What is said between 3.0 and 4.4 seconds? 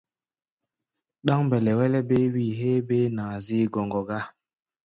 naá-gaazígɔŋgɔ gá.